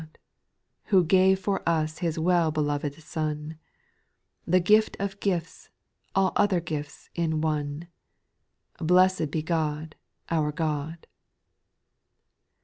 JD 0.01 0.07
Who 0.85 1.03
gave 1.03 1.39
for 1.39 1.61
us 1.69 1.99
His 1.99 2.17
well 2.17 2.49
beloved 2.49 2.95
Son, 3.03 3.59
The 4.47 4.59
gift 4.59 4.97
of 4.99 5.19
gifts, 5.19 5.69
all 6.15 6.33
other 6.35 6.59
gifts 6.59 7.11
in 7.13 7.39
one. 7.39 7.87
Blessed 8.79 9.29
be 9.29 9.43
God, 9.43 9.93
our 10.31 10.51
God 10.51 11.05